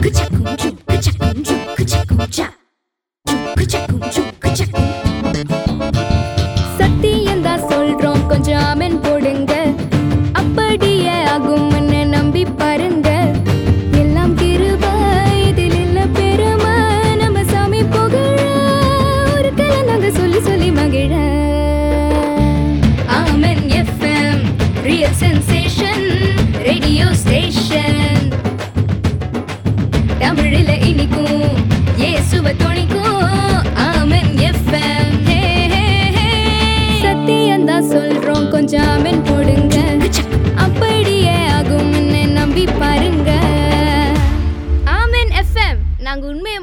그자 0.00 0.28
공주 0.28 0.76
그자 0.86 1.10
공주 1.18 1.74
그자 1.76 2.04
공자 2.04 2.52
공주 3.24 3.54
그자 3.56 3.86
공주 3.86 4.32
그자 4.40 4.64
공주 4.66 4.93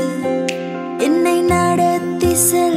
سو 2.37 2.69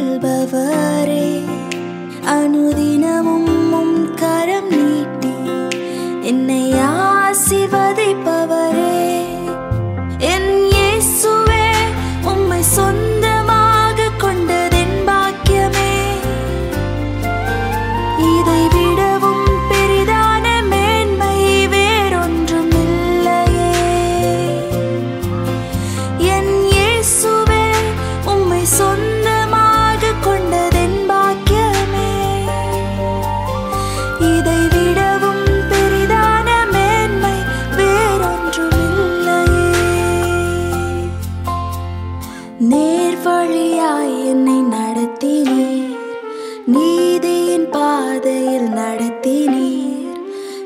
پہل 47.58 48.66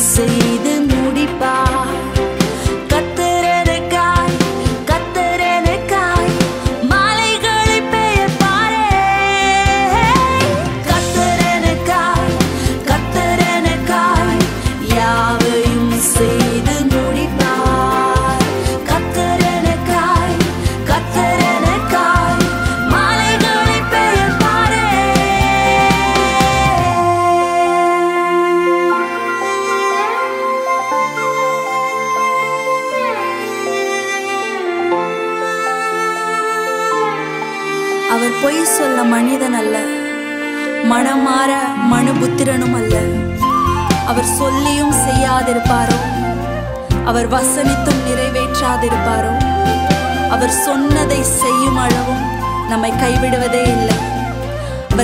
você. 0.01 0.30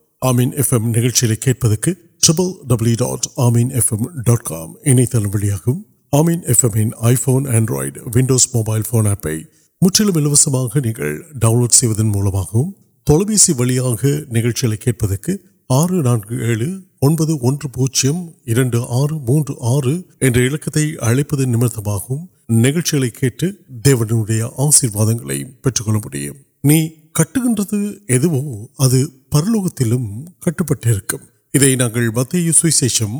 ஆமீன் 0.22 0.52
எஃப்எம் 0.62 0.86
நிகழ்ச்சிகளை 0.90 1.36
கேட்பதற்கு 1.40 1.90
triple 2.22 2.50
W 2.70 2.96
dot 3.02 3.26
Ameen 3.46 3.70
FM 3.80 4.06
dot 4.24 4.46
com 4.48 4.72
இணையதளம் 4.90 5.34
வழியாகவும் 5.34 5.82
ஆமீன் 6.12 6.42
எஃப்எம்மின் 6.52 6.92
iPhone 7.10 7.46
Android 7.56 8.00
Windows 8.14 8.48
mobile 8.54 8.88
phone 8.90 9.08
ஆப்பை 9.12 9.36
முற்றிலும் 9.82 10.18
இலவசமாக 10.20 10.80
நீங்கள் 10.80 11.14
டவுன்லோட் 11.38 11.78
செய்வதன் 11.78 12.12
மூலமாகவும் 12.14 12.70
தொலைபேசி 13.06 13.52
வழியாக 13.58 14.02
நிகழ்ச்சிகளை 14.36 14.78
கேட்பதற்கு 14.78 15.32
ஆறு 15.70 15.96
நான்கு 16.02 16.34
ஏழு 16.48 16.68
ஒன்பது 17.02 17.32
ஒன்று 17.42 17.66
பூஜ்ஜியம் 17.68 18.22
இரண்டு 18.46 18.78
ஆறு 18.98 19.14
மூன்று 19.26 19.54
ஆறு 19.72 19.94
என்ற 20.20 20.38
இலக்கத்தை 20.40 20.84
அழைப்பது 21.08 21.44
நிமித்தமாகவும் 21.46 22.24
நிகழ்ச்சிகளை 22.64 23.10
கேட்டு 23.12 23.46
தேவனுடைய 23.86 24.42
ஆசீர்வாதங்களை 24.66 25.38
பெற்றுக்கொள்ள 25.64 26.00
முடியும் 26.04 26.38
நீ 26.60 26.92
கட்டுகின்றது 27.18 28.00
எதுவோ 28.06 28.68
அது 28.76 29.12
பரலோகத்திலும் 29.30 30.26
கட்டுப்பட்டிருக்கும் 30.38 31.22
இதை 31.50 31.74
நாங்கள் 31.76 32.10
மத்திய 32.10 32.52
சுவிசேஷம் 32.62 33.18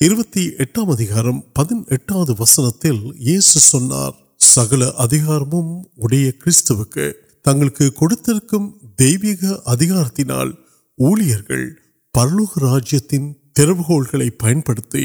இருபத்தி 0.00 0.42
எட்டாம் 0.58 0.90
அதிகாரம் 0.90 1.40
பதினெட்டாவது 1.52 2.32
வசனத்தில் 2.34 3.00
இயேசு 3.20 3.58
சொன்னார் 3.64 4.14
சகல 4.48 4.90
அதிகாரமும் 4.96 5.72
உடைய 5.96 6.26
கிறிஸ்துவுக்கு 6.40 7.06
தங்களுக்கு 7.44 7.86
கொடுத்திருக்கும் 7.92 8.68
தெய்வீக 8.96 9.60
அதிகாரத்தினால் 9.66 10.52
ஊழியர்கள் 10.98 11.66
பரலோக 12.14 12.60
ராஜ்யத்தின் 12.66 13.28
திறவுகோள்களை 13.58 14.28
பயன்படுத்தி 14.36 15.04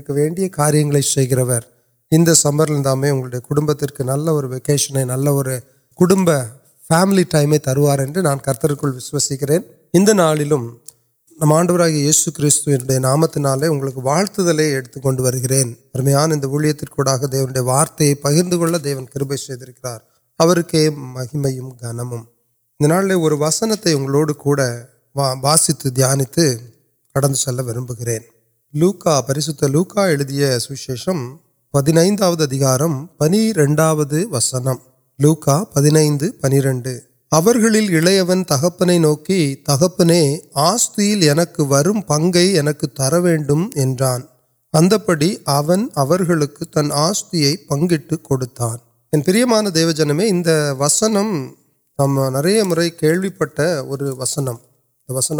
پہ 0.00 0.08
وینیا 0.08 0.48
کاریہ 0.48 2.34
سمر 2.34 2.70
لے 2.70 3.12
بنبت 3.50 4.00
نل 4.00 4.28
اور 4.28 4.44
وکیشنے 4.44 5.04
نل 5.04 5.28
اور 5.28 5.46
ٹائم 7.30 7.58
تروارے 7.58 8.18
نان 8.18 8.38
کل 8.38 8.90
وشکرین 9.12 9.62
آنڈو 11.42 11.86
یس 11.86 12.28
کم 12.34 13.26
تے 13.26 13.68
واضح 13.98 14.78
اترکے 14.78 15.64
مرمانک 15.94 16.44
دیو 17.32 17.64
وارت 17.64 18.02
پک 18.22 18.84
دی 18.84 18.94
مہیم 20.88 21.72
کنم 21.72 22.14
اور 22.80 23.32
وسنتے 23.40 23.94
اگڑک 23.94 24.46
واسیت 25.14 25.84
دانت 25.96 26.38
چل 27.34 27.60
وا 27.60 29.20
پریس 29.20 29.48
لوکایا 29.62 30.58
سوشیشن 30.58 31.18
پہنچ 31.74 33.18
پنڈ 33.18 33.80
وسن 34.30 34.68
لوکا 35.18 35.56
پہ 35.64 36.28
پنر 36.40 36.68
علیہ 37.98 38.22
ون 38.22 38.44
تکپنے 38.44 38.98
نوکی 38.98 39.54
تک 39.64 40.00
آست 40.54 41.00
پن 42.06 42.30
کو 42.72 42.86
تر 42.86 43.14
ومپی 44.74 45.34
تن 46.64 46.92
آست 46.92 47.34
پنٹان 47.68 49.64
دیو 49.74 49.90
جنم 49.90 50.20
انسن 50.24 51.16
نئے 52.34 52.90
کھیل 52.90 53.28
پہ 53.28 53.44
وسن 54.18 54.46
وسا 55.14 55.34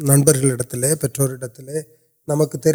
نٹ 0.03 0.29
تے 0.71 0.97
پٹوریٹ 0.97 1.45
تے 1.47 1.83
نمک 2.29 2.55
ادھر 2.55 2.75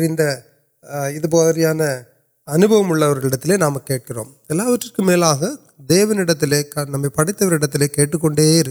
اُن 2.48 2.62
کلک 3.08 5.00
میلے 5.00 5.46
دیو 5.90 6.14
نیت 6.14 6.44
نم 6.90 7.10
پڑتی 7.10 7.88
کنٹے 7.88 8.62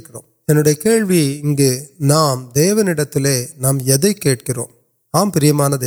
انگے 1.43 1.87
نام 2.01 2.49
دیونی 2.55 3.47
نام 3.57 3.79
کم 5.15 5.31
پر 5.31 5.43
نارک 5.53 5.83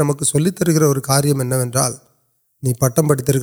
نمکر 0.00 0.82
اور 0.82 0.96
کاریہ 0.96 1.34
پٹم 2.80 3.08
پڑتی 3.08 3.38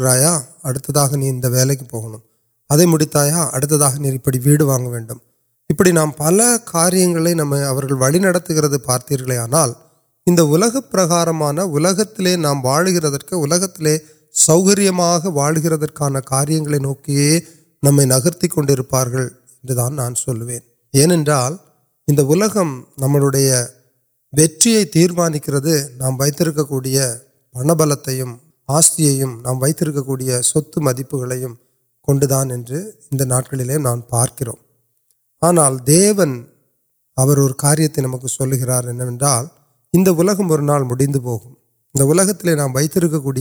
ویڈ 4.39 4.61
واغ 4.61 5.11
ابھی 5.69 5.91
نام 5.91 6.11
پل 6.11 6.41
کار 6.65 6.93
نمبر 7.35 7.91
والی 7.91 8.19
نارترے 8.19 9.37
آنا 9.37 9.65
انلک 10.29 10.75
پرکاراندے 10.91 11.61
سوکر 14.35 14.79
وال 15.25 15.55
گان 15.99 16.21
کاریہ 16.25 16.79
نوک 16.79 17.09
نوپار 17.83 19.07
نان 19.91 20.15
سو 20.15 20.31
ایلکم 20.93 22.69
نمیا 22.97 23.63
تیار 24.93 25.67
نام 25.97 26.19
وقت 26.19 26.41
منبل 27.55 27.95
تم 27.95 28.35
آست 28.67 28.99
نام 29.43 29.61
وقوع 29.61 30.41
سمجھانے 32.07 33.77
نام 33.77 34.01
پارک 34.01 34.43
آنا 35.41 35.69
دیو 35.87 36.23
کار 37.57 37.77
انلکمر 39.93 40.59
پہلک 41.95 42.29
تے 42.39 42.53
نام 42.55 42.75
ویت 42.75 42.97
كوم 43.01 43.19
كو 43.21 43.31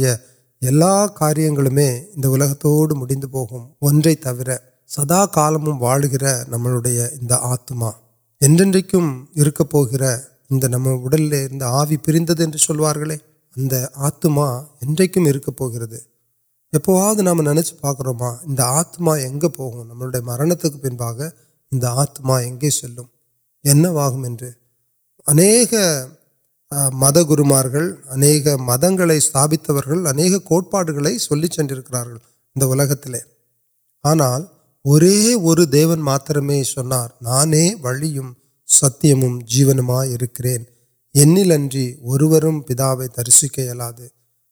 میگھے 2.95 4.15
تبر 4.23 4.49
سدا 4.91 5.25
كہ 5.35 5.49
وال 5.81 6.03
كر 6.09 6.25
نمو 6.49 6.81
یا 6.89 7.07
نملے 10.67 11.47
آی 11.65 11.97
پریندار 12.05 12.95
كلے 12.95 13.17
اب 13.57 13.75
آت 13.97 14.27
ان 14.27 14.95
كو 14.97 15.21
یووا 16.73 17.13
نام 17.23 17.41
ناكر 17.43 18.07
رہا 18.07 18.35
آت 18.71 18.97
پہ 18.97 19.61
نمبر 19.85 20.21
مرنت 20.21 20.63
كے 20.63 20.97
پایا 20.99 21.89
آت 21.93 22.21
وا 22.21 22.41
اہ 25.27 26.07
அஹ், 26.72 26.92
மத 26.96 27.24
குருமார்கள் 27.24 27.88
அநேக 28.10 28.58
மதங்களை 28.68 29.18
ஸ்தாபித்தவர்கள் 29.26 30.02
அநேக 30.08 30.42
கோட்பாடுகளை 30.42 31.18
சொல்லி 31.20 31.48
சென்றிருக்கிறார்கள் 31.48 32.22
இந்த 32.56 32.68
உலகத்திலே 32.68 33.22
ஆனால் 34.04 34.44
ஒரே 34.86 35.18
ஒரு 35.44 35.68
தேவன் 35.70 36.02
மாத்திரமே 36.02 36.64
சொன்னார் 36.70 37.12
நானே 37.22 37.76
வழியும் 37.80 38.32
சத்தியமும் 38.68 39.38
ஜீவனுமாய் 39.52 40.12
இருக்கிறேன் 40.12 40.64
என்னிலன்றி 41.16 41.84
ஒருவரும் 42.04 42.64
பிதாவை 42.68 43.08
தரிசிக்க 43.10 43.58
இயலாது 43.62 44.06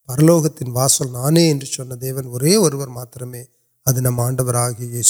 பரலோகத்தின் 0.10 0.72
வாசல் 0.72 1.12
நானே 1.12 1.50
என்று 1.50 1.68
சொன்ன 1.70 1.96
தேவன் 1.98 2.25
ஒரே 2.27 2.56
ஒருவர் 2.58 2.91
மாத்திரமே 2.91 3.44
அது 3.86 4.01
நம் 4.01 4.20
ஆண்டவராகிய 4.20 5.03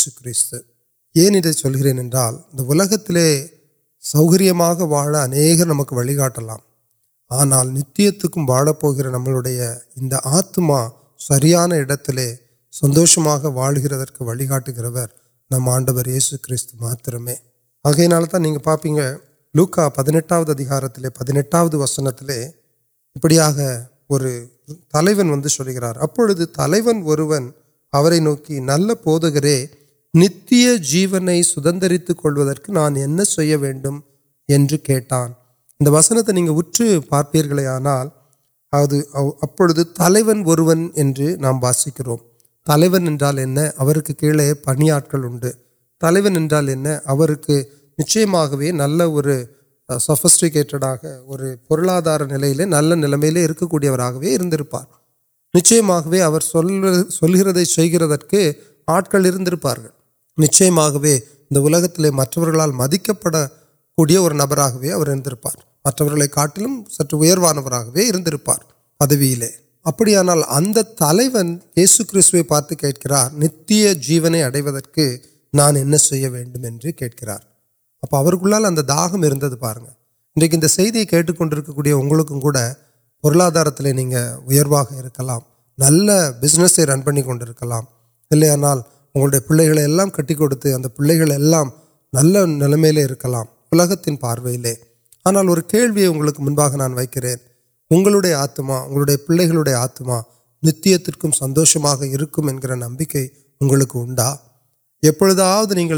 آنال 7.30 7.68
نتیہ 7.68 8.10
واڑپ 8.48 8.84
نمت 9.06 10.60
سیاان 11.20 11.72
سندو 12.72 13.04
وال 13.46 13.76
گڑکاگ 13.84 14.98
نم 15.50 15.68
آڈر 15.68 16.06
یہ 16.06 16.18
سو 16.18 16.36
کترمے 16.38 17.34
آگے 17.84 18.06
نال 18.06 18.24
تھی 18.26 18.56
پاپی 18.64 18.90
ہے 18.98 19.12
لوکا 19.54 19.88
پہنٹا 19.88 20.40
تے 20.86 21.08
پہنٹا 21.10 21.62
وسنت 21.74 22.22
ابھی 23.16 23.38
آر 23.40 23.58
تلون 24.92 25.42
ویسا 25.42 25.78
ابھی 26.02 26.44
تلون 26.46 28.24
نوکی 28.24 28.60
نل 28.60 28.94
پہ 28.96 29.56
نتیہ 30.14 30.76
جیونے 30.82 31.42
سو 31.44 31.60
نان 32.68 33.24
سو 33.26 33.42
کھیٹان 34.78 35.32
وسنگ 35.80 36.48
اچھی 36.50 36.98
پارپیان 37.08 37.86
تلوک 42.66 43.02
پنیا 44.64 44.98
تلوک 46.00 46.26
نل 46.28 46.56
سیٹ 50.28 50.74
آگے 50.84 51.12
اور 51.12 52.18
نل 52.60 52.94
نلمکے 52.94 53.46
پچ 55.54 55.72
سو 55.74 56.54
آٹک 58.88 59.14
نش 60.38 60.62
نبراور 63.98 65.06
مطلب 65.84 66.08
سچ 66.90 67.14
اروان 67.14 67.62
پہ 67.92 68.10
ابھی 69.00 69.34
آنا 70.16 70.32
اتنا 70.32 70.82
تلو 70.98 72.44
کار 72.44 73.30
نیونے 74.00 74.42
اڑوکی 74.42 76.92
کھیل 76.92 77.10
دہم 78.78 79.56
پا 79.56 79.74
رہے 79.74 79.90
ہیں 80.36 81.06
کھیل 81.06 81.32
کون 81.32 81.52
اگلکمکا 81.52 82.72
نہیں 83.82 84.04
کرن 86.74 87.00
پڑکل 87.00 87.00
پہ 87.00 87.02
کٹکا 90.22 91.36
نا 91.36 91.62
نلمل 92.42 93.06
پارونا 93.72 94.68
اور 95.46 95.58
منبا 96.38 96.68
نان 96.76 96.92
وی 96.94 98.32
آپ 98.34 98.60
پوڑے 99.26 99.72
آت 99.74 100.00
نمبر 100.00 101.30
سندوشن 101.32 101.80
نمک 102.74 103.16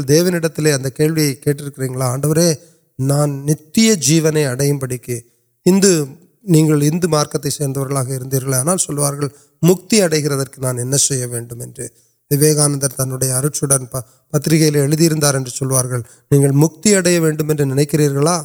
دیوت 0.07 0.97
کٹ 1.43 1.61
گا 1.77 2.05
آنور 2.05 2.37
جیونے 3.97 4.45
اڑ 4.47 4.59
کے 5.03 5.19
ہندو 5.65 5.93
ہند 6.83 7.03
مارکی 7.05 7.49
سا 7.49 7.65
آنا 8.59 8.77
سو 8.77 8.93
مکتر 9.61 10.15
نان 10.59 10.97
سیمے 10.97 11.39
விவேகானந்தர் 12.30 12.94
தன்னுடைய 12.94 13.30
அருட்சுடன் 13.36 13.88
ப 13.88 14.02
பத்திரிகையில் 14.32 14.78
எழுதியிருந்தார் 14.78 15.34
என்று 15.34 15.50
சொல்வார்கள் 15.50 16.04
நீங்கள் 16.28 16.54
முக்தி 16.54 16.90
அடைய 16.94 17.18
வேண்டும் 17.20 17.48
என்று 17.48 17.66
நினைக்கிறீர்களா 17.66 18.36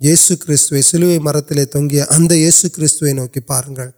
இயேசு 0.00 0.32
கிறிஸ்துவை 0.36 0.82
சிலுவை 0.82 1.18
மரத்திலே 1.18 1.64
தொங்கிய 1.66 2.06
அந்த 2.06 2.32
இயேசு 2.34 2.66
கிறிஸ்துவை 2.70 3.12
நோக்கி 3.12 3.40
பாருங்கள் 3.40 3.92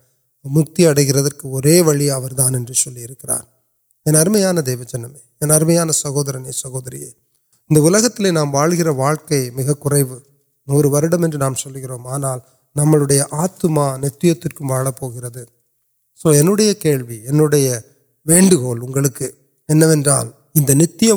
முக்தி 0.44 0.83
அடைகிறதற்கு 0.87 1.44
ஒரே 1.51 1.77
வழி 1.81 2.07
அவர்தான் 2.09 2.55
என்று 2.55 2.75
சொல்லியிருக்கிறார் 2.75 3.47
என் 4.07 4.14
அருமையான 4.14 4.61
தேவஜனமே 4.61 5.23
என் 5.38 5.51
அருமையான 5.51 5.90
சகோதரனே 6.05 6.53
சகோதரியே 6.62 7.11
இந்த 7.71 7.81
உலகத்திலே 7.81 8.31
நாம் 8.31 8.51
வாழ்கிற 8.51 8.90
வாழ்க்கை 8.92 9.40
ونگل 18.26 19.06
نتیہ 20.72 21.14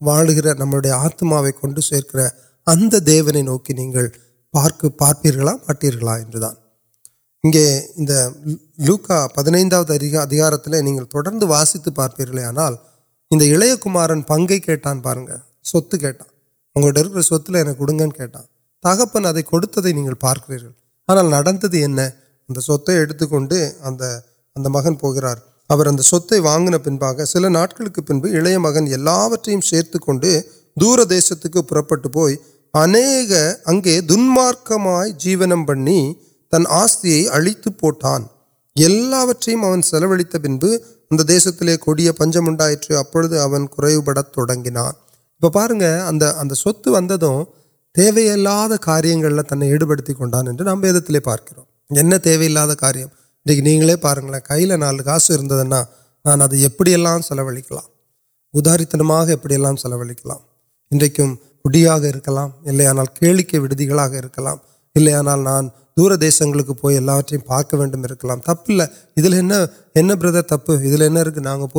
ول 0.00 0.30
گر 0.36 0.54
نئے 0.54 0.90
آتکرے 0.90 2.26
نوکیل 3.42 4.06
پارپی 4.54 4.88
پا 4.98 5.12
لوکا 8.78 9.26
پہار 9.34 10.52
واسیتی 11.42 11.90
پارپی 11.90 12.42
آنا 12.44 12.68
پنگ 14.28 14.46
کھیٹان 14.64 15.00
پارن 15.00 15.26
کھیٹان 15.26 16.28
اگر 16.76 16.92
کھڑے 19.42 19.66
تک 19.66 19.76
پن 19.76 19.98
کئی 19.98 20.14
پارک 20.20 20.50
آناک 23.80 24.64
مہنگا 24.66 25.34
اور 25.70 25.86
سر 27.24 27.48
ناٹک 27.50 27.98
پنبے 28.06 28.56
مہنٹ 28.58 29.64
سیرک 29.64 30.10
دور 30.76 30.98
دیش 31.04 31.32
پہ 31.42 31.80
پوک 32.08 32.30
اگے 32.74 34.00
دن 34.00 34.22
مارک 34.28 34.72
جیو 35.18 35.44
تن 36.52 36.62
آست 36.68 37.04
اڑتی 37.30 37.70
پوٹان 37.70 38.22
سلوت 39.82 40.36
پنس 41.10 41.28
دے 41.28 42.12
کنچمنڈ 42.18 42.62
ابھی 42.62 42.94
پڑھان 43.12 44.08
ارگی 44.38 44.70
کاریہ 48.80 49.40
ترجیح 49.42 51.20
پارکیلات 51.20 52.78
کاریہ 52.78 53.06
نہیں 53.48 53.96
کئی 54.44 54.66
نال 54.66 54.96
سلوکل 57.20 57.76
سلوکل 59.78 60.30
انڈیا 61.64 61.96
نادی 61.96 62.32
آنا 65.12 65.36
نا 65.36 65.60
دور 65.96 66.10
دیشم 66.10 66.62
پارک 67.46 67.74
ویڈیو 67.74 68.16
تب 68.16 68.70
بردر 70.18 70.42
تپل 70.42 71.02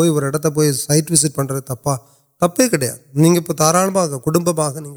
اور 0.08 0.71
سیٹ 0.71 1.12
وسیٹ 1.12 1.36
پنر 1.36 1.60
تب 1.60 1.95
تب 2.41 2.41
کپ 2.41 3.60
دار 3.60 3.75
کٹ 4.17 4.38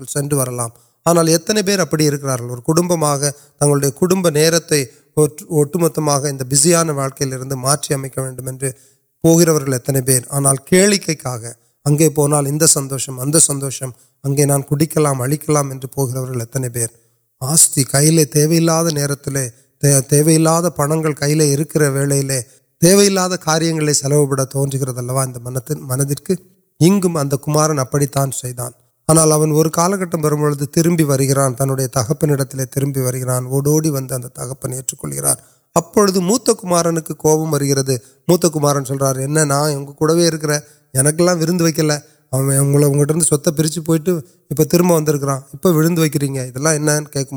سن 0.08 0.32
وت 0.32 1.46
پھر 1.46 1.78
ابھی 1.78 2.08
اور 2.08 2.58
تک 2.58 4.26
نئے 4.26 4.50
مہسان 5.16 6.90
واقعی 6.90 7.25
لوگ 9.25 9.75
اتنے 9.75 10.01
پھر 10.01 10.20
آنا 10.31 10.55
کھیل 10.66 10.96
کے 10.98 11.14
ان 11.87 13.38
سندو 13.38 13.68
نان 14.46 14.62
کڑکلام 14.62 15.22
عکل 15.22 15.57
اتنے 15.57 16.68
پیر 16.68 16.87
آست 17.40 17.79
نلات 19.83 20.77
پڑن 20.77 21.03
کلے 21.03 22.42
کاریہ 23.44 23.92
سلوپ 23.92 24.40
تونگ 24.51 24.88
اللہ 24.88 25.12
انگارن 26.81 27.79
ابھی 27.79 28.07
تا 28.07 28.25
آنا 29.09 29.97
کٹ 29.97 30.15
وی 30.15 30.67
تنڈے 30.67 31.87
تک 31.88 32.11
اپن 32.11 32.37
تربیان 32.71 33.47
اوڑی 33.47 33.91
ون 33.91 34.07
تک 34.07 34.61
پہننے 34.61 34.77
ایچکار 34.77 35.35
ابو 35.75 36.21
موت 36.21 36.51
کمارک 36.61 37.11
موت 38.29 38.45
کمارک 38.53 38.91
ویکل 41.61 41.91
پرند 45.62 45.99
ویکرین 45.99 46.35
کیل 46.35 47.31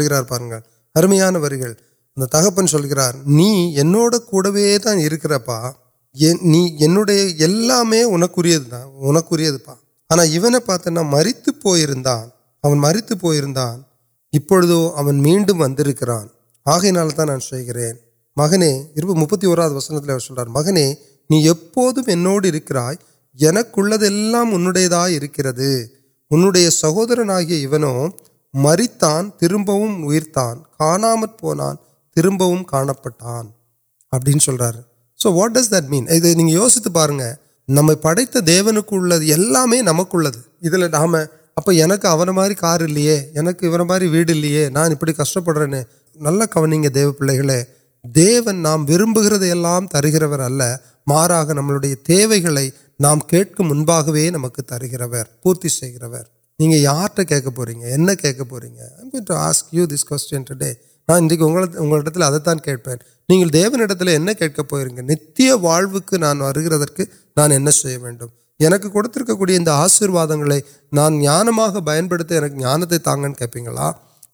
گرار 0.00 0.22
پہمان 0.94 1.36
وریال 1.36 1.72
تکپن 2.26 2.66
سلکر 2.66 3.12
نی 3.26 3.80
انرپ 3.80 5.50
نہیں 6.14 6.78
کو 8.28 8.42
پونے 10.10 10.58
پاتت 10.66 10.88
پوئر 11.62 11.94
مریت 12.74 13.12
پوئر 13.20 13.44
ابن 14.96 15.22
میڈم 15.22 15.60
ونکر 15.60 16.08
آگے 16.66 16.90
نالتا 16.90 17.24
نا 17.24 17.38
کہ 17.38 17.92
مغنو 18.36 19.74
وسنت 19.74 20.48
مغن 20.48 20.74
نہیں 20.74 21.52
پوڈر 21.74 22.08
انکر 22.08 22.76
ان 26.30 26.70
سہورن 26.70 27.30
آیا 27.30 28.06
مریتان 28.54 29.30
تربتان 29.30 30.58
کامپان 30.78 31.76
ترپو 32.16 32.62
کا 32.62 32.80
ابرار 32.80 33.44
سو 35.20 35.32
واٹ 35.32 35.50
ڈس 35.50 35.70
دٹ 35.70 35.88
مین 35.88 36.48
یوست 36.48 36.88
پا 36.94 37.06
رہے 37.06 37.32
نم 37.68 37.94
پڑت 37.94 38.36
دیوکے 38.46 39.36
نمک 39.82 40.14
نام 40.92 41.14
اگر 41.56 42.30
مارک 42.30 42.58
کارے 42.58 42.86
مار 43.82 44.00
ویڑے 44.02 44.68
ناپی 44.68 45.12
کشپ 45.12 45.50
نل 46.16 46.42
کم 46.50 46.72
واپس 48.74 49.90
تر 49.90 50.06
گروا 50.12 50.48
نئے 50.48 51.94
تی 51.96 52.26
نام 53.00 53.20
کنبا 53.28 54.00
نمک 54.30 54.60
تر 54.68 54.84
گروپ 54.92 55.14
پورتی 55.42 55.68
یارٹ 56.58 57.20
کن 57.20 57.80
کھین 57.80 58.10
آس 59.30 59.62
کو 59.64 60.16
نیوکردان 61.08 62.58
آشیرواد 69.68 70.28
نان 70.92 71.22
یانگ 71.22 71.86
پیئن 71.86 72.08
یانگ 72.60 72.84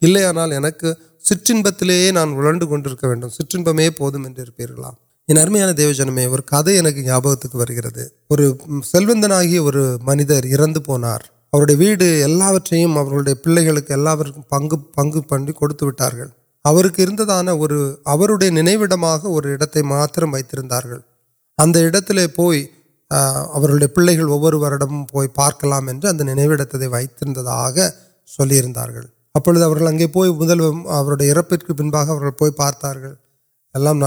کلے 0.03 0.25
آنا 0.25 0.71
کو 0.71 0.87
سنبت 1.25 1.83
نان 2.13 2.33
ولکن 2.33 3.29
پودھمان 3.99 4.35
یہ 5.29 5.41
ارمیاں 5.41 5.73
دیو 5.73 5.93
جنم 5.93 6.19
اور 6.19 6.39
کدے 6.39 7.05
ذاپت 7.05 7.55
ہے 7.55 8.09
اور 8.29 8.39
سلوند 8.85 9.33
آئی 9.33 9.57
اور 9.57 9.99
منظر 10.03 10.75
پونا 10.85 11.17
ویڑا 11.53 12.59
پھر 12.59 14.31
پن 14.51 14.69
پن 14.69 15.21
پن 15.21 15.53
کو 15.53 15.69
اور 16.67 16.85
نئیتے 18.51 19.83
مترم 19.83 20.35
و 20.35 20.39
پلے 23.95 24.17
گھر 24.17 24.25
وہ 24.25 24.51
پی 25.11 25.27
پارک 25.35 25.65
نئے 25.65 26.47
واقع 26.47 26.73
ابھی 30.91 31.23
مرپک 31.25 31.71
بن 31.71 31.91
باقی 31.91 32.31
پو 32.31 32.51
پارتار 32.53 32.97
اللہ 33.75 34.05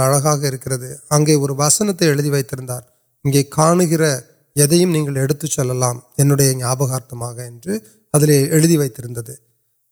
اہ 1.11 1.19
گاور 1.27 1.49
وسنتے 1.49 2.09
اڑی 2.09 2.29
واگ 2.29 2.55
گردی 4.55 4.83
نہیں 4.85 6.63
آپ 6.63 6.81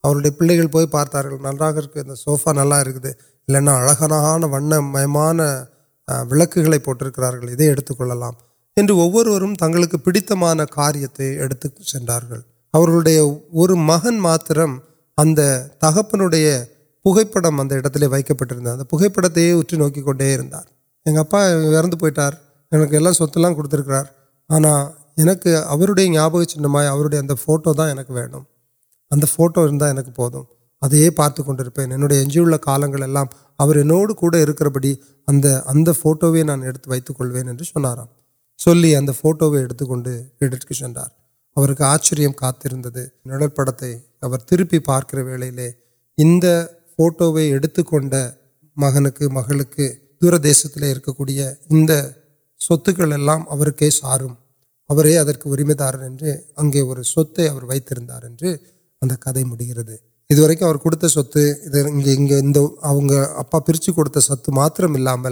پہ 0.08 0.86
پارتار 0.92 1.26
نا 1.44 2.16
سوفا 2.16 2.52
نلا 2.52 2.82
ون 4.44 4.74
میم 4.94 5.18
ولکرکم 6.32 6.94
تک 6.96 7.20
پیڑ 10.06 10.20
کاریہ 10.72 11.08
مہنگے 13.76 14.34
پہ 17.94 18.34
پڑھتے 18.34 18.56
وقت 18.82 19.16
پہنچا 19.16 19.42
اچھی 19.60 19.78
نوکر 19.78 20.22
یعنی 20.22 21.20
انٹرام 22.86 23.56
کتر 23.56 23.82
آنا 24.50 24.74
یاپک 25.18 26.44
چین 26.44 27.36
فوٹو 27.36 27.74
دا 27.74 28.04
کو 28.04 28.42
اب 29.12 29.24
فوٹو 29.26 29.68
دا 29.70 29.92
کو 30.02 30.30
پارتک 31.16 31.50
ایجیلوڑک 32.12 32.68
بڑی 34.72 34.94
اگر 35.28 35.60
اب 35.68 35.90
فوٹو 35.98 36.34
نانتکن 36.44 37.84
سام 38.60 39.12
فوٹو 39.14 39.54
ایڈکی 39.54 40.74
چار 40.74 41.82
آچرم 41.84 42.32
کا 42.34 42.52
نڑپڑ 43.26 43.70
پارک 44.86 45.14
ویل 45.18 45.60
فوٹو 46.98 47.34
ایڈ 47.36 47.66
مغرب 48.78 49.24
مغرب 49.32 49.80
دورد 50.22 50.46
سارے 50.54 50.90
ادھر 55.20 55.36
ارمیدارے 55.48 56.32
اگے 56.58 56.82
اور 56.82 57.04
ستے 57.06 57.50
وارے 57.50 58.28
ان 59.02 59.16
کد 59.16 59.38
مجھے 59.46 59.72
ادھر 60.30 60.50
کتنے 60.76 61.20
ابا 63.34 63.60
پرلام 63.60 65.26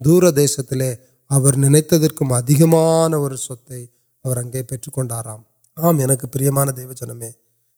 دور 0.00 0.22
دیشت 0.30 0.72
نکلوان 1.30 3.14
اور 3.14 3.34
ستے 3.36 3.84
اے 4.24 4.76
آم 5.76 6.00
آمکان 6.00 6.68
دےو 6.76 6.92
جن 6.92 7.16
میں 7.18 7.30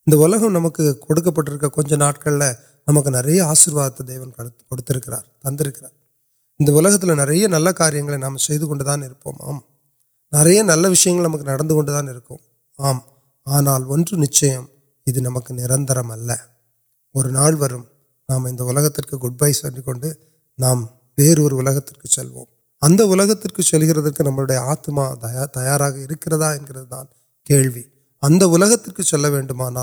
نمک 0.07 0.81
پٹک 1.07 1.93
ناٹک 1.93 2.29
لمک 2.29 3.07
نر 3.07 3.29
آشیواد 3.41 4.01
دیارے 4.09 4.27
نام 8.17 8.37
چیپ 8.37 9.29
آم 9.41 9.59
نل 10.67 10.85
وشی 10.85 11.13
نمک 11.15 11.49
آم 12.79 12.99
آنا 13.47 13.79
نچم 14.13 14.65
نرم 15.07 16.07
و 17.15 17.23
نام 18.29 18.47
ان 18.47 18.57
کے 18.57 19.17
گڈ 19.17 19.33
بائی 19.41 19.53
چاہیے 19.53 20.11
نام 20.59 20.85
ویروت 21.19 21.53
نئے 21.53 21.77
آپ 24.57 24.85
تک 28.85 29.01
ویمان 29.01 29.77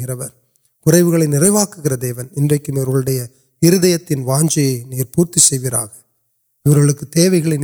نوکر 2.36 3.26
ہردیتی 3.62 4.22
واج 4.22 4.60
پورتی 5.14 5.40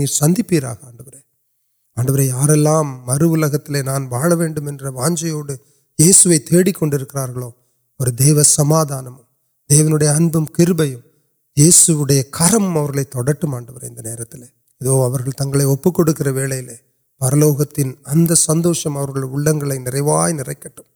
سند 0.09 0.39
پیر 0.47 0.65
آڈو 0.65 1.03
آڈر 1.97 2.19
یار 2.19 2.49
مرک 3.07 3.69
نان 3.69 4.07
واڑم 4.07 4.41
ہے 4.41 4.89
واجو 4.89 5.43
تیڑ 6.39 6.71
کومادان 6.71 9.28
தேவனுடைய 9.68 10.14
அன்பும் 10.14 10.48
கிருபையும் 10.58 11.04
இயேசுவுடைய 11.56 12.28
கரம் 12.28 12.76
அவர்களை 12.76 13.06
தொடட்டும் 13.14 13.54
ஆண்டவர் 13.54 13.84
இந்த 13.84 14.02
நேரத்தில் 14.02 14.52
இதோ 14.80 15.04
அவர்கள் 15.04 15.32
தங்களை 15.32 15.64
ஒப்புக் 15.64 15.94
கொடுக்கிற 15.94 16.32
வேளையிலே 16.32 16.76
பரலோகத்தின் 17.20 17.98
அந்த 18.04 18.34
சந்தோஷம் 18.34 18.96
அவர்கள் 18.96 19.22
உள்ளங்களை 19.22 19.78
நிறைவாய் 19.78 20.32
நிறைக்கட்டும் 20.32 20.90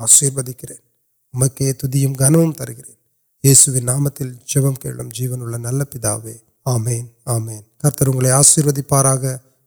ஆசீர்வதிக்கிறேன் 0.00 0.82
உமக்கே 1.34 1.72
துதியும் 1.82 2.12
கனமும் 2.12 2.54
தருகிறேன் 2.54 2.98
இயேசுவின் 3.44 3.88
நாமத்தில் 3.88 4.34
ஜெபம் 4.46 4.80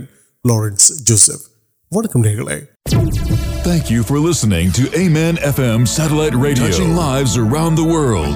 لارنس 0.49 1.05
جوسف 1.07 1.49
وڑکے 1.91 3.52
Thank 3.63 3.93
you 3.93 4.03
for 4.03 4.19
listening 4.19 4.73
to 4.73 4.93
Amen 4.99 5.37
FM 5.37 5.87
Satellite 5.87 6.35
Radio. 6.35 6.67
Touching 6.67 6.97
lives 6.97 7.37
around 7.37 7.77
the 7.77 7.85
world. 7.85 8.27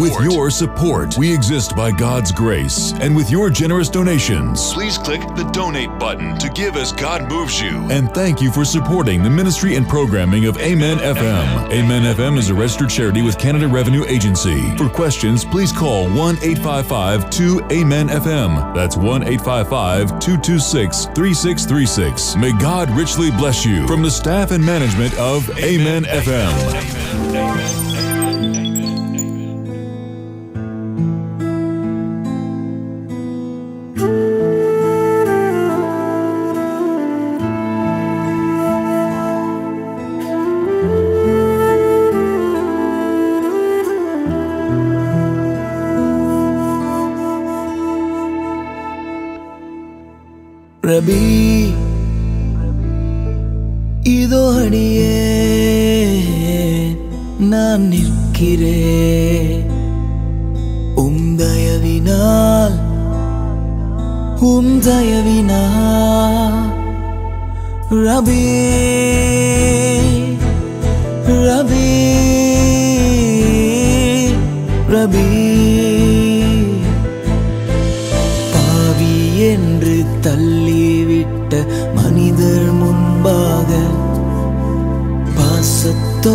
With 0.00 0.20
your 0.20 0.50
support, 0.50 1.16
we 1.16 1.32
exist 1.32 1.76
by 1.76 1.92
God's 1.92 2.32
grace. 2.32 2.92
And 2.94 3.14
with 3.14 3.30
your 3.30 3.50
generous 3.50 3.88
donations, 3.88 4.72
please 4.72 4.98
click 4.98 5.20
the 5.36 5.48
donate 5.52 5.96
button 6.00 6.36
to 6.40 6.48
give 6.48 6.74
as 6.74 6.90
God 6.90 7.30
moves 7.30 7.60
you. 7.60 7.86
And 7.88 8.12
thank 8.12 8.42
you 8.42 8.50
for 8.50 8.64
supporting 8.64 9.22
the 9.22 9.30
ministry 9.30 9.76
and 9.76 9.88
programming 9.88 10.46
of 10.46 10.58
Amen 10.58 10.98
FM. 10.98 11.70
Amen 11.70 12.16
FM 12.16 12.36
is 12.36 12.50
a 12.50 12.54
registered 12.54 12.90
charity 12.90 13.22
with 13.22 13.38
Canada 13.38 13.68
Revenue 13.68 14.04
Agency. 14.06 14.76
For 14.76 14.88
questions, 14.88 15.44
please 15.44 15.70
call 15.70 16.08
1 16.08 16.38
855 16.42 17.30
2 17.30 17.68
Amen 17.70 18.08
FM. 18.08 18.74
That's 18.74 18.96
1 18.96 19.22
855 19.22 20.18
226 20.18 21.04
3636. 21.14 22.34
May 22.34 22.50
God 22.58 22.90
richly 22.90 23.30
bless 23.30 23.64
you. 23.64 23.86
From 23.86 24.02
the 24.02 24.10
staff 24.10 24.50
and 24.50 24.63
management 24.64 25.18
of 25.18 25.50
M 25.56 25.86
F 25.86 26.28
ربی 50.84 51.23
رب 67.92 68.30
تل 80.22 80.70
من 81.94 83.22
پہ 83.24 83.36
اے 85.40 85.92
تو 86.22 86.34